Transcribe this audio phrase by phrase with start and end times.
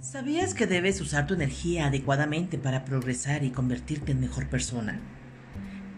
[0.00, 5.00] ¿Sabías que debes usar tu energía adecuadamente para progresar y convertirte en mejor persona?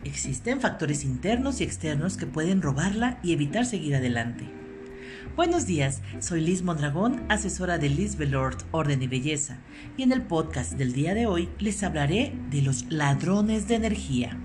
[0.05, 4.49] Existen factores internos y externos que pueden robarla y evitar seguir adelante.
[5.37, 9.59] Buenos días, soy Liz Mondragón, asesora de Liz Velord Orden y Belleza,
[9.99, 14.39] y en el podcast del día de hoy les hablaré de los ladrones de energía.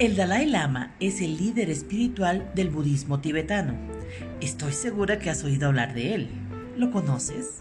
[0.00, 3.97] El Dalai Lama es el líder espiritual del budismo tibetano.
[4.40, 6.28] Estoy segura que has oído hablar de él.
[6.76, 7.58] ¿Lo conoces?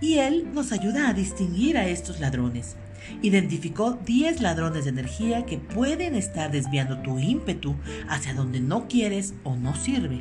[0.00, 2.76] Y él nos ayuda a distinguir a estos ladrones.
[3.22, 7.74] Identificó 10 ladrones de energía que pueden estar desviando tu ímpetu
[8.08, 10.20] hacia donde no quieres o no sirve.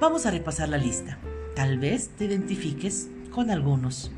[0.00, 1.18] Vamos a repasar la lista.
[1.54, 4.10] Tal vez te identifiques con algunos.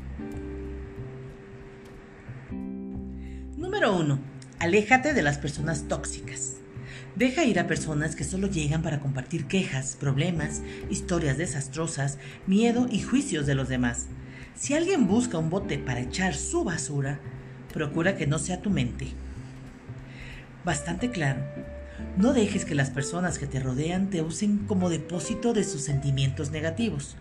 [3.57, 4.31] Número 1
[4.61, 6.60] Aléjate de las personas tóxicas.
[7.15, 12.17] Deja ir a personas que solo llegan para compartir quejas, problemas, historias desastrosas,
[12.47, 14.07] miedo y juicios de los demás.
[14.55, 17.19] Si alguien busca un bote para echar su basura,
[17.73, 19.07] procura que no sea tu mente.
[20.63, 21.41] Bastante claro.
[22.17, 26.51] No dejes que las personas que te rodean te usen como depósito de sus sentimientos
[26.51, 27.17] negativos.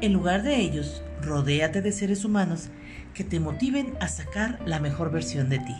[0.00, 2.68] En lugar de ellos, rodéate de seres humanos
[3.14, 5.76] que te motiven a sacar la mejor versión de ti.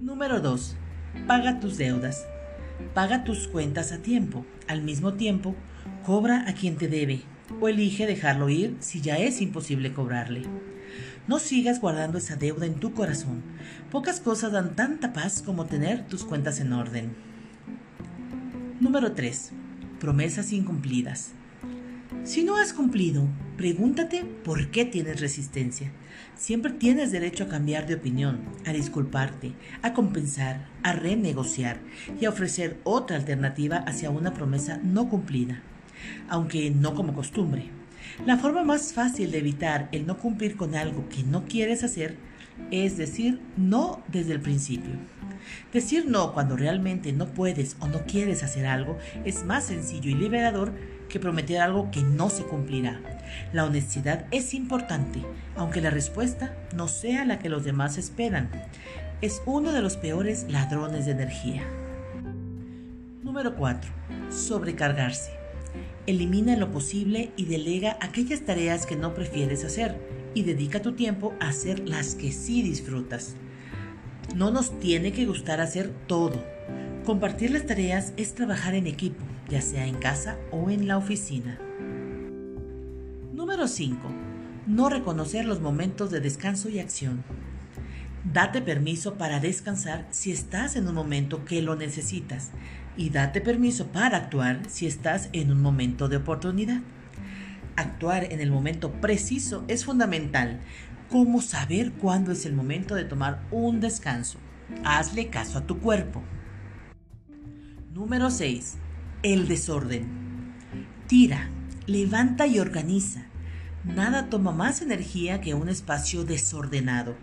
[0.00, 0.76] Número 2.
[1.26, 2.26] Paga tus deudas.
[2.94, 4.44] Paga tus cuentas a tiempo.
[4.66, 5.54] Al mismo tiempo,
[6.04, 7.22] cobra a quien te debe
[7.60, 10.42] o elige dejarlo ir si ya es imposible cobrarle.
[11.28, 13.42] No sigas guardando esa deuda en tu corazón.
[13.90, 17.14] Pocas cosas dan tanta paz como tener tus cuentas en orden.
[18.80, 19.52] Número 3.
[20.00, 21.34] Promesas incumplidas.
[22.24, 23.28] Si no has cumplido,
[23.62, 25.92] pregúntate por qué tienes resistencia.
[26.34, 31.78] Siempre tienes derecho a cambiar de opinión, a disculparte, a compensar, a renegociar
[32.20, 35.62] y a ofrecer otra alternativa hacia una promesa no cumplida,
[36.28, 37.66] aunque no como costumbre.
[38.26, 42.16] La forma más fácil de evitar el no cumplir con algo que no quieres hacer
[42.72, 44.90] es decir no desde el principio.
[45.72, 50.14] Decir no cuando realmente no puedes o no quieres hacer algo es más sencillo y
[50.14, 50.72] liberador
[51.12, 53.00] que prometer algo que no se cumplirá.
[53.52, 55.22] La honestidad es importante,
[55.54, 58.50] aunque la respuesta no sea la que los demás esperan.
[59.20, 61.62] Es uno de los peores ladrones de energía.
[63.22, 63.90] Número 4.
[64.30, 65.32] Sobrecargarse.
[66.06, 70.00] Elimina lo posible y delega aquellas tareas que no prefieres hacer
[70.34, 73.36] y dedica tu tiempo a hacer las que sí disfrutas.
[74.34, 76.42] No nos tiene que gustar hacer todo.
[77.04, 81.58] Compartir las tareas es trabajar en equipo ya sea en casa o en la oficina.
[83.34, 83.98] Número 5.
[84.66, 87.22] No reconocer los momentos de descanso y acción.
[88.32, 92.50] Date permiso para descansar si estás en un momento que lo necesitas
[92.96, 96.80] y date permiso para actuar si estás en un momento de oportunidad.
[97.76, 100.60] Actuar en el momento preciso es fundamental,
[101.10, 104.38] como saber cuándo es el momento de tomar un descanso.
[104.82, 106.22] Hazle caso a tu cuerpo.
[107.94, 108.78] Número 6
[109.22, 110.08] el desorden.
[111.08, 111.50] Tira,
[111.86, 113.26] levanta y organiza.
[113.84, 117.14] Nada toma más energía que un espacio desordenado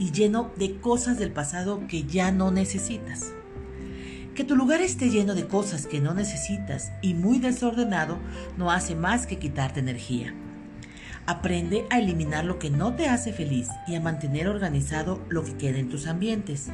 [0.00, 3.34] y lleno de cosas del pasado que ya no necesitas.
[4.34, 8.18] Que tu lugar esté lleno de cosas que no necesitas y muy desordenado
[8.56, 10.34] no hace más que quitarte energía.
[11.26, 15.56] Aprende a eliminar lo que no te hace feliz y a mantener organizado lo que
[15.56, 16.68] queda en tus ambientes.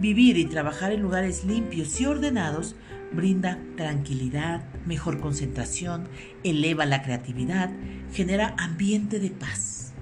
[0.00, 2.74] Vivir y trabajar en lugares limpios y ordenados
[3.12, 6.08] brinda tranquilidad, mejor concentración,
[6.42, 7.70] eleva la creatividad,
[8.10, 9.92] genera ambiente de paz.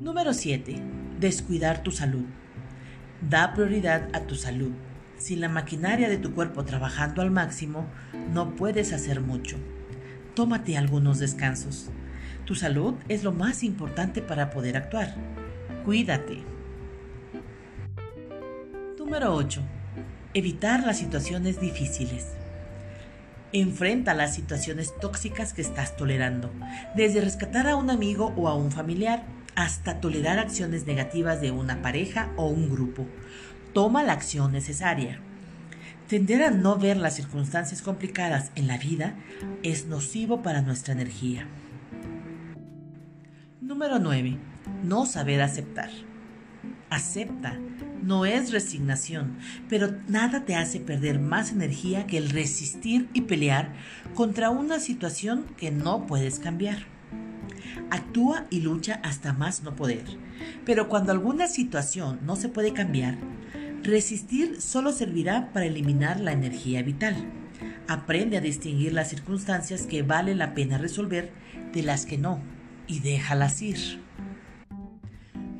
[0.00, 0.80] Número 7.
[1.18, 2.24] Descuidar tu salud.
[3.28, 4.70] Da prioridad a tu salud.
[5.18, 7.86] Sin la maquinaria de tu cuerpo trabajando al máximo,
[8.32, 9.56] no puedes hacer mucho.
[10.34, 11.90] Tómate algunos descansos.
[12.44, 15.16] Tu salud es lo más importante para poder actuar.
[15.84, 16.59] Cuídate.
[19.10, 19.60] Número 8
[20.34, 22.28] Evitar las situaciones difíciles.
[23.52, 26.52] Enfrenta las situaciones tóxicas que estás tolerando,
[26.94, 29.24] desde rescatar a un amigo o a un familiar
[29.56, 33.04] hasta tolerar acciones negativas de una pareja o un grupo.
[33.72, 35.18] Toma la acción necesaria.
[36.06, 39.16] Tender a no ver las circunstancias complicadas en la vida
[39.64, 41.48] es nocivo para nuestra energía.
[43.60, 44.38] Número 9.
[44.84, 45.90] No saber aceptar.
[46.90, 47.56] Acepta
[48.02, 49.38] no es resignación,
[49.68, 53.72] pero nada te hace perder más energía que el resistir y pelear
[54.14, 56.78] contra una situación que no puedes cambiar.
[57.90, 60.04] Actúa y lucha hasta más no poder,
[60.64, 63.18] pero cuando alguna situación no se puede cambiar,
[63.82, 67.14] resistir solo servirá para eliminar la energía vital.
[67.86, 71.30] Aprende a distinguir las circunstancias que vale la pena resolver
[71.72, 72.40] de las que no
[72.86, 74.00] y déjalas ir.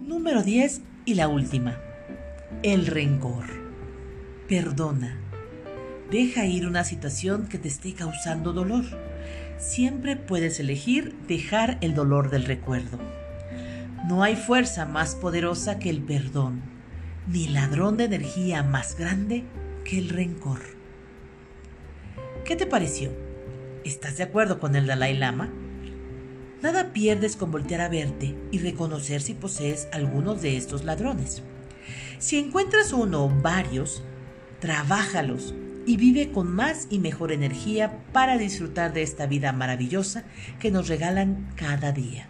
[0.02, 1.76] Número 10 y la última.
[2.62, 3.44] El rencor.
[4.48, 5.18] Perdona.
[6.08, 8.84] Deja ir una situación que te esté causando dolor.
[9.58, 13.00] Siempre puedes elegir dejar el dolor del recuerdo.
[14.06, 16.62] No hay fuerza más poderosa que el perdón,
[17.26, 19.42] ni ladrón de energía más grande
[19.84, 20.60] que el rencor.
[22.44, 23.10] ¿Qué te pareció?
[23.84, 25.50] ¿Estás de acuerdo con el Dalai Lama?
[26.62, 31.42] Nada pierdes con voltear a verte y reconocer si posees algunos de estos ladrones.
[32.18, 34.02] Si encuentras uno o varios,
[34.60, 35.54] trabájalos
[35.86, 40.24] y vive con más y mejor energía para disfrutar de esta vida maravillosa
[40.58, 42.28] que nos regalan cada día.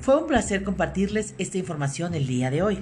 [0.00, 2.78] Fue un placer compartirles esta información el día de hoy.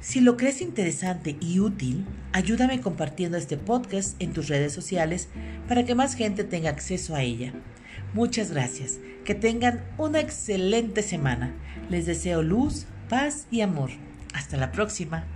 [0.00, 5.28] Si lo crees interesante y útil, ayúdame compartiendo este podcast en tus redes sociales
[5.66, 7.52] para que más gente tenga acceso a ella.
[8.16, 8.98] Muchas gracias.
[9.26, 11.54] Que tengan una excelente semana.
[11.90, 13.90] Les deseo luz, paz y amor.
[14.32, 15.26] Hasta la próxima.